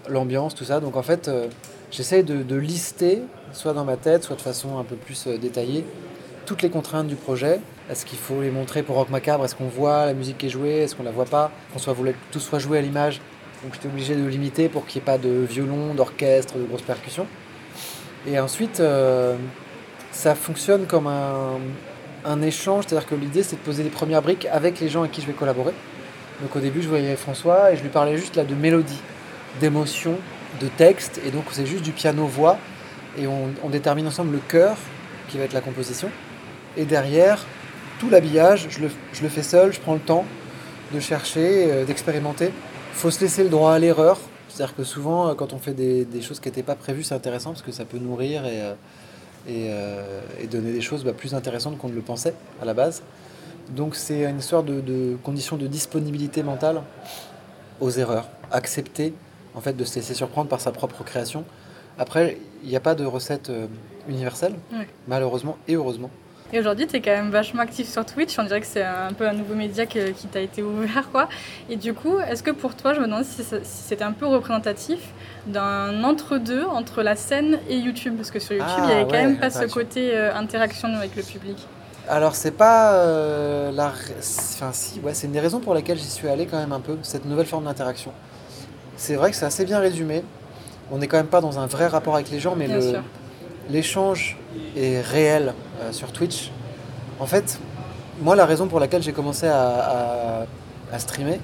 [0.08, 0.80] l'ambiance, tout ça.
[0.80, 1.48] Donc en fait, euh,
[1.90, 5.84] j'essaie de, lister, soit dans ma tête, soit de façon un peu plus euh, détaillée,
[6.46, 7.60] toutes les contraintes du projet.
[7.90, 9.44] Est-ce qu'il faut les montrer pour Rock Macabre?
[9.44, 10.78] Est-ce qu'on voit la musique qui est jouée?
[10.78, 11.50] Est-ce qu'on la voit pas?
[11.72, 11.94] Qu'on soit
[12.30, 13.20] tout soit joué à l'image.
[13.62, 16.82] Donc j'étais obligé de limiter pour qu'il n'y ait pas de violon, d'orchestre, de grosses
[16.82, 17.26] percussions.
[18.26, 18.82] Et ensuite,
[20.16, 24.80] ça fonctionne comme un, échange, c'est-à-dire que l'idée c'est de poser les premières briques avec
[24.80, 25.72] les gens avec qui je vais collaborer.
[26.40, 29.00] Donc au début je voyais François et je lui parlais juste là de mélodie,
[29.60, 30.16] d'émotion,
[30.60, 32.58] de texte, et donc c'est juste du piano-voix,
[33.18, 34.76] et on, détermine ensemble le cœur
[35.28, 36.10] qui va être la composition.
[36.76, 37.44] Et derrière,
[38.00, 40.24] tout l'habillage, je le, fais seul, je prends le temps
[40.92, 42.46] de chercher, euh, d'expérimenter.
[42.46, 46.22] Il faut se laisser le droit à l'erreur, c'est-à-dire que souvent quand on fait des,
[46.22, 48.62] choses qui n'étaient pas prévues, c'est intéressant parce que ça peut nourrir et...
[48.62, 48.74] Euh,
[49.48, 53.02] euh, et, donner des choses bah, plus intéressantes qu'on ne le pensait à la base.
[53.70, 56.82] Donc c'est une histoire de, conditions de disponibilité mentale
[57.80, 59.14] aux erreurs, accepter
[59.54, 61.44] en fait de se laisser surprendre par sa propre création.
[61.98, 63.66] Après, il n'y a pas de recette euh,
[64.08, 64.54] universelle,
[65.06, 66.10] malheureusement et heureusement.
[66.52, 68.38] Et aujourd'hui, tu es quand même vachement actif sur Twitch.
[68.38, 71.08] On dirait que c'est un peu un nouveau média qui t'a été ouvert.
[71.10, 71.28] quoi.
[71.68, 75.00] Et du coup, est-ce que pour toi, je me demande si c'était un peu représentatif
[75.46, 78.14] d'un entre-deux entre la scène et YouTube?
[78.16, 80.88] Parce que sur YouTube, il n'y avait ah, quand même pas ce côté euh, interaction
[80.94, 81.56] avec le public.
[82.08, 83.88] Alors, c'est pas euh, la.
[83.88, 86.80] Enfin, si, ouais, c'est une des raisons pour lesquelles j'y suis allé quand même un
[86.80, 88.12] peu, cette nouvelle forme d'interaction.
[88.96, 90.22] C'est vrai que c'est assez bien résumé.
[90.92, 92.68] On n'est quand même pas dans un vrai rapport avec les gens, mais
[93.70, 94.36] l'échange
[94.76, 96.50] est réel euh, sur Twitch.
[97.18, 97.58] En fait,
[98.20, 100.46] moi, la raison pour laquelle j'ai commencé à,
[100.98, 101.40] streamer,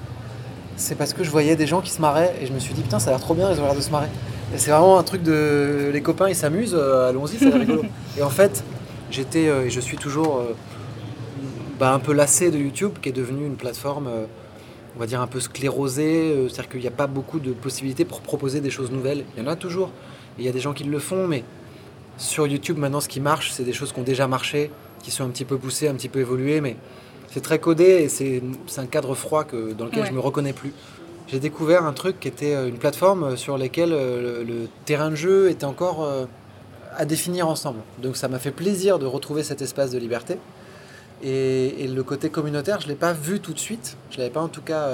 [0.77, 2.83] c'est parce que je voyais des gens qui se marraient et je me suis dit,
[2.83, 4.07] putain, ça a l'air trop bien, ils ont l'air de se marrer.
[4.55, 5.91] Et c'est vraiment un truc de.
[5.93, 7.83] Les copains, ils s'amusent, euh, allons-y, c'est rigolo.
[8.19, 8.65] et en fait,
[9.11, 10.43] j'étais euh, et je suis toujours
[11.79, 14.09] bah, un peu lassé de YouTube, qui est devenu une plateforme,
[14.97, 16.35] on va dire, un peu sclérosée.
[16.49, 19.25] C'est-à-dire qu'il n'y a pas beaucoup de possibilités pour proposer des choses nouvelles.
[19.37, 19.91] Il y en a toujours.
[20.39, 21.45] Il y a des gens qui le font, mais
[22.19, 24.71] sur YouTube, maintenant, ce qui marche, c'est des choses qui ont déjà marché,
[25.03, 26.77] qui sont un petit peu poussées, un petit peu évoluées, mais
[27.31, 28.43] c'est très codé et c'est
[28.77, 30.73] un cadre froid que, dans lequel je me reconnais plus.
[31.29, 35.15] J'ai découvert un truc qui était euh, une plateforme sur laquelle euh, le, terrain de
[35.15, 36.27] jeu était encore euh,
[36.95, 37.81] à définir ensemble.
[38.03, 40.37] Donc ça m'a fait plaisir de retrouver cet espace de liberté.
[41.23, 43.97] Et, le côté communautaire, je ne l'ai pas vu tout de suite.
[44.11, 44.91] Je l'avais pas en tout cas.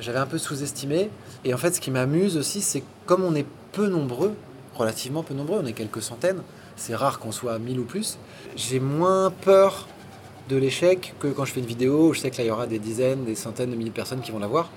[0.00, 1.10] J'avais un peu sous-estimé.
[1.44, 4.32] Et en fait, ce qui m'amuse aussi, c'est comme on est peu nombreux,
[4.74, 6.42] relativement peu nombreux, on est quelques centaines,
[6.76, 8.18] c'est rare qu'on soit 1000 ou plus,
[8.56, 9.88] j'ai moins peur
[10.48, 12.66] de l'échec que quand je fais une vidéo je sais que là il y aura
[12.66, 14.70] des dizaines, des centaines de milliers de personnes qui vont la voir.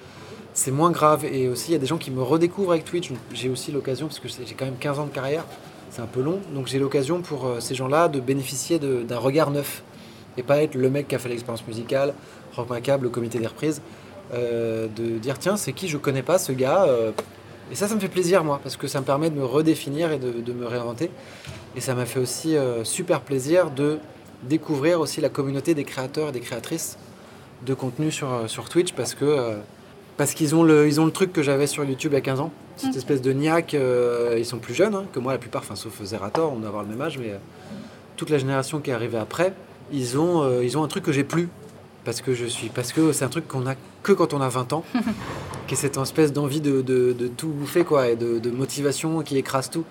[0.54, 1.24] C'est moins grave.
[1.24, 3.10] Et aussi il y a des gens qui me redécouvrent avec Twitch.
[3.34, 5.46] J'ai aussi l'occasion, parce que j'ai quand même 15 ans de carrière,
[5.90, 9.52] c'est un peu long, donc j'ai l'occasion pour euh, ces gens-là de bénéficier d'un regard
[9.52, 9.84] neuf
[10.38, 12.14] et pas être le mec qui a fait l'expérience musicale,
[12.56, 13.82] Rock Macabre, le comité des reprises,
[14.34, 15.90] euh, de dire tiens c'est qui?
[15.90, 17.12] Je connais pas ce gars, euh,
[17.72, 20.12] et ça, ça me fait plaisir, moi, parce que ça me permet de me redéfinir
[20.12, 21.10] et de, me réinventer.
[21.76, 24.00] Et ça m'a fait aussi euh, super plaisir de
[24.44, 26.98] découvrir aussi la communauté des créateurs et des créatrices
[27.66, 29.56] de contenu sur, sur Twitch parce que
[30.18, 32.22] parce qu'ils ont le, ils ont le truc que j'avais sur YouTube il y a
[32.22, 32.52] 15 ans.
[32.76, 33.76] Cette espèce de niaque,
[34.36, 36.84] ils sont plus jeunes hein, que moi la plupart, enfin sauf Zerator, on doit avoir
[36.84, 37.34] le même âge, mais
[38.18, 39.54] toute la génération qui est arrivée après,
[39.94, 41.50] ils ont, ils ont un truc que j'ai plus
[42.04, 44.50] parce que je suis parce que c'est un truc qu'on a que quand on a
[44.50, 44.84] 20 ans
[45.68, 49.22] qui est cette espèce d'envie de, de, de, tout bouffer quoi et de, de, motivation
[49.22, 49.86] qui écrase tout.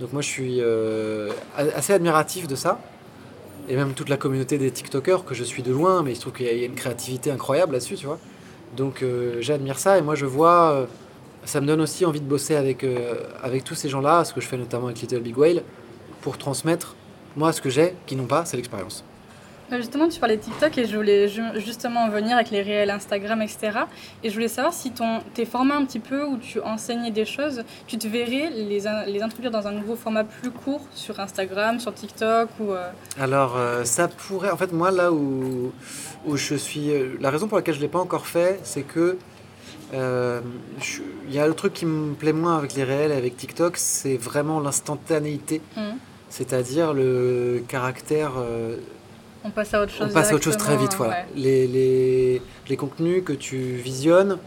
[0.00, 2.80] Donc moi je suis euh, assez admiratif de ça
[3.68, 6.32] et même toute la communauté des tiktokers que je suis de loin mais je trouve
[6.32, 8.18] qu'il y a une créativité incroyable là-dessus tu vois.
[8.76, 10.86] Donc euh, j'admire ça et moi je vois euh,
[11.44, 12.86] ça me donne aussi envie de bosser avec,
[13.42, 15.62] avec tous ces gens là ce que je fais notamment avec Little Big Whale
[16.20, 16.94] pour transmettre
[17.36, 19.04] moi ce que j'ai qui n'ont pas c'est l'expérience
[19.70, 23.40] justement, tu parlais de TikTok et je voulais justement en venir avec les réels Instagram,
[23.42, 23.70] etc.
[24.22, 27.24] Et je voulais savoir si ton, tes formats un petit peu où tu enseignais des
[27.24, 31.80] choses, tu te verrais les, les introduire dans un nouveau format plus court sur Instagram,
[31.80, 32.72] sur TikTok ou...
[32.72, 34.50] Euh, Alors, euh, ça pourrait...
[34.50, 35.72] En fait, moi, là où,
[36.26, 36.90] où je suis...
[36.90, 39.18] Euh, la raison pour laquelle je ne l'ai pas encore fait, c'est que
[39.94, 43.76] il y a le truc qui me plaît moins avec les réels et avec TikTok,
[43.76, 45.60] c'est vraiment l'instantanéité.
[45.76, 45.80] Mmh.
[46.30, 48.32] C'est-à-dire le caractère
[49.44, 50.08] on passe à autre chose.
[50.10, 50.94] On passe à autre chose très vite.
[50.96, 51.24] Voilà.
[51.34, 54.38] Les, les, les, contenus que tu visionnes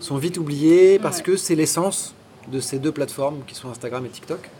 [0.00, 2.14] sont vite oubliés parce que c'est l'essence
[2.48, 4.50] de ces deux plateformes qui sont Instagram et TikTok.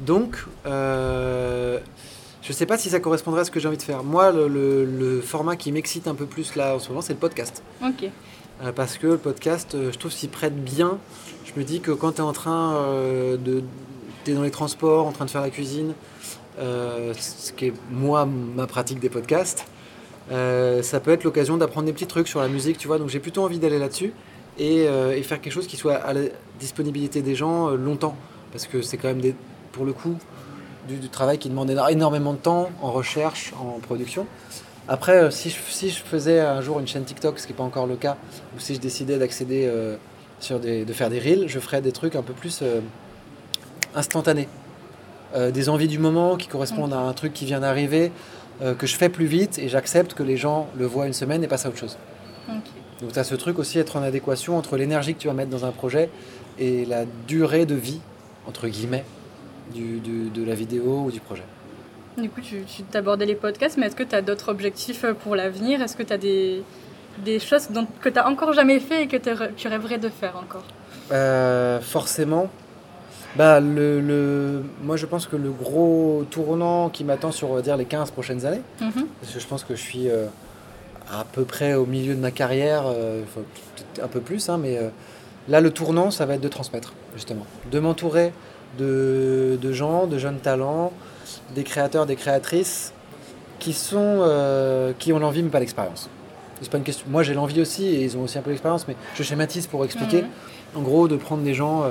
[0.00, 1.78] Donc, euh,
[2.42, 4.02] je ne sais pas si ça correspondrait à ce que j'ai envie de faire.
[4.02, 4.48] Moi, le,
[4.84, 7.62] le, format qui m'excite un peu plus là en ce moment, c'est le podcast.
[7.84, 8.08] Ok.
[8.62, 10.98] Euh, parce que le podcast, euh, je trouve s'y prête bien.
[11.44, 12.74] Je me dis que quand tu es en train
[13.36, 13.62] de.
[14.24, 15.94] Tu es dans les transports, en train de faire la cuisine,
[16.58, 19.66] ce qui est moi ma pratique des podcasts.
[20.30, 22.98] Euh, ça peut être l'occasion d'apprendre des petits trucs sur la musique, tu vois.
[22.98, 24.12] Donc j'ai plutôt envie d'aller là-dessus
[24.58, 26.22] et, euh, faire quelque chose qui soit à la
[26.58, 28.16] disponibilité des gens longtemps,
[28.52, 29.22] parce que c'est quand même
[29.72, 30.16] pour le coup
[30.88, 34.26] du, travail qui demande énormément de temps en recherche, en production.
[34.88, 37.62] Après, si je, si je faisais un jour une chaîne TikTok, ce qui n'est pas
[37.62, 38.16] encore le cas,
[38.56, 39.70] ou si je décidais d'accéder
[40.40, 42.64] sur des, de faire des reels, je ferais des trucs un peu plus
[43.94, 44.48] instantanés.
[45.34, 48.10] Euh, des envies du moment qui correspondent à un truc qui vient d'arriver,
[48.62, 51.44] euh, que je fais plus vite et j'accepte que les gens le voient une semaine
[51.44, 51.96] et passent à autre chose.
[53.00, 55.50] Donc tu as ce truc aussi, être en adéquation entre l'énergie que tu vas mettre
[55.50, 56.10] dans un projet
[56.58, 58.00] et la durée de vie,
[58.46, 59.04] entre guillemets,
[59.72, 61.44] du, de la vidéo ou du projet.
[62.18, 65.36] Du coup, tu, tu t'abordais les podcasts, mais est-ce que tu as d'autres objectifs pour
[65.36, 65.80] l'avenir?
[65.80, 66.62] Est-ce que tu as des,
[67.24, 70.36] des choses dont, que tu n'as encore jamais fait et que tu rêverais de faire
[70.36, 70.64] encore?
[71.12, 72.50] Euh, Forcément,
[73.36, 77.62] bah, le, le, Moi, je pense que le gros tournant qui m'attend sur on va
[77.62, 79.06] dire, les 15 prochaines années, mhm.
[79.20, 80.26] parce que je pense que je suis euh,
[81.10, 83.22] à peu près au milieu de ma carrière, euh,
[84.02, 84.88] un peu plus, hein, mais euh,
[85.48, 87.46] là, le tournant, ça va être de transmettre, justement.
[87.70, 88.32] De m'entourer
[88.78, 90.92] de, de, gens, de jeunes talents,
[91.54, 92.92] des créateurs, des créatrices
[93.58, 94.24] qui, sont,
[94.98, 96.08] qui ont l'envie, mais pas l'expérience.
[96.62, 97.06] C'est pas une question.
[97.08, 99.84] Moi, j'ai l'envie aussi, et ils ont aussi un peu l'expérience, mais je schématise pour
[99.84, 100.22] expliquer.
[100.22, 100.28] Mhm.
[100.76, 101.90] En gros, de prendre des gens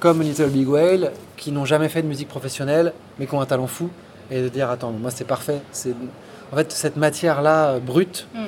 [0.00, 3.46] comme Little Big Whale, qui n'ont jamais fait de musique professionnelle, mais qui ont un
[3.46, 3.90] talent fou,
[4.30, 5.60] et de dire attends, moi c'est parfait.
[5.72, 5.94] C'est
[6.52, 8.46] en fait cette matière-là euh, brute mm.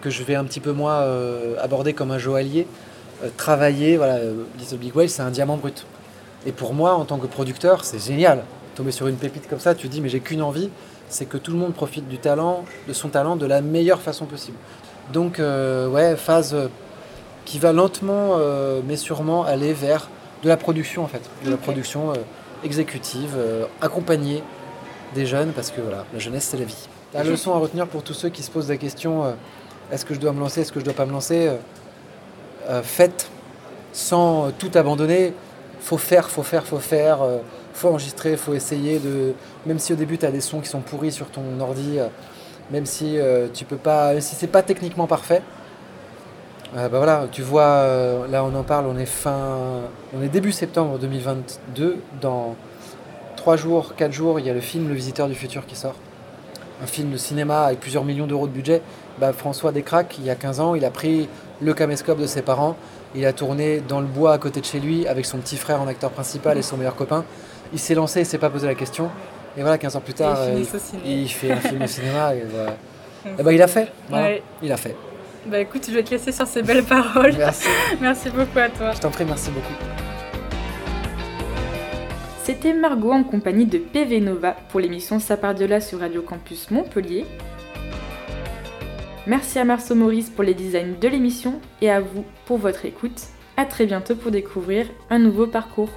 [0.00, 2.66] que je vais un petit peu moi euh, aborder comme un joaillier,
[3.22, 3.96] euh, travailler.
[3.96, 4.18] Voilà,
[4.58, 5.86] Little Big Whale, c'est un diamant brut.
[6.46, 8.42] Et pour moi, en tant que producteur, c'est génial.
[8.74, 10.70] Tomber sur une pépite comme ça, tu te dis mais j'ai qu'une envie,
[11.08, 14.24] c'est que tout le monde profite du talent, de son talent, de la meilleure façon
[14.24, 14.56] possible.
[15.12, 16.56] Donc ouais, phase
[17.44, 18.38] qui va lentement
[18.86, 20.08] mais sûrement aller vers
[20.42, 22.16] de la production en fait, de la production euh,
[22.64, 24.42] exécutive, euh, accompagnée
[25.14, 26.88] des jeunes, parce que voilà, la jeunesse c'est la vie.
[27.14, 29.32] La leçon à retenir pour tous ceux qui se posent la question euh,
[29.90, 31.50] est-ce que je dois me lancer, est-ce que je dois pas me lancer
[32.82, 33.28] Faites
[33.92, 35.34] sans tout abandonner.
[35.80, 37.18] Faut faire, faut faire, faut faire.
[37.74, 39.34] faut enregistrer, faut essayer de.
[39.66, 41.98] Même si au début tu as des sons qui sont pourris sur ton ordi,
[42.70, 43.18] même si
[43.52, 45.42] tu peux pas, si c'est pas techniquement parfait,
[46.74, 49.82] bah voilà, tu vois, euh, là on en parle, on est fin,
[50.16, 51.98] on est début septembre 2022.
[52.20, 52.56] Dans
[53.36, 55.96] 3 jours, 4 jours, il y a le film Le Visiteur du Futur qui sort.
[56.82, 58.80] Un film de cinéma avec plusieurs millions d'euros de budget.
[59.20, 61.28] Bah, François Descraques, il y a 15 ans, il a pris
[61.60, 62.76] le caméscope de ses parents,
[63.14, 65.82] il a tourné dans le bois à côté de chez lui avec son petit frère
[65.82, 67.24] en acteur principal et son meilleur copain.
[67.74, 69.10] Il s'est lancé, il s'est pas posé la question.
[69.58, 70.66] Et voilà, 15 ans plus tard, il,
[71.04, 72.34] il, fait un film au cinéma.
[72.34, 72.44] Et,
[73.42, 73.92] bah, il a fait.
[74.62, 74.96] Il a fait.
[75.46, 77.34] Bah écoute, je vais te laisser sur ces belles paroles.
[77.36, 77.68] Merci.
[78.00, 78.92] merci beaucoup à toi.
[78.92, 79.74] Je t'en prie, merci beaucoup.
[82.44, 87.24] C'était Margot en compagnie de PV Nova pour l'émission Sapardiola sur Radio Campus Montpellier.
[89.26, 93.22] Merci à Marceau Maurice pour les designs de l'émission et à vous pour votre écoute.
[93.56, 95.90] A très bientôt pour découvrir un nouveau parcours.